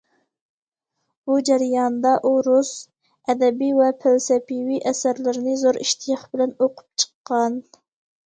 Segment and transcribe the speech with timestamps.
[1.29, 2.71] بۇ جەريانىدا ئۇ رۇس
[3.33, 7.63] ئەدەبىي ۋە پەلسەپىۋى ئەسەرلىرىنى زور ئىشتىياق بىلەن ئوقۇپ چىققان.